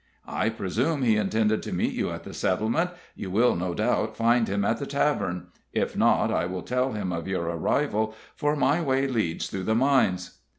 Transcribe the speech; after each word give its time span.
"I 0.25 0.49
presume 0.49 1.03
he 1.03 1.15
intended 1.15 1.61
to 1.61 1.71
meet 1.71 1.93
you 1.93 2.09
at 2.09 2.23
the 2.23 2.33
settlement 2.33 2.89
You 3.15 3.29
will 3.29 3.55
no 3.55 3.75
doubt 3.75 4.17
find 4.17 4.47
him 4.47 4.65
at 4.65 4.79
the 4.79 4.87
tavern; 4.87 5.49
if 5.73 5.95
not, 5.95 6.31
I 6.31 6.47
will 6.47 6.63
tell 6.63 6.93
him 6.93 7.13
of 7.13 7.27
your 7.27 7.43
arrival, 7.45 8.15
for 8.35 8.55
my 8.55 8.81
way 8.81 9.05
leads 9.05 9.47
through 9.47 9.65
the 9.65 9.75
mines." 9.75 10.39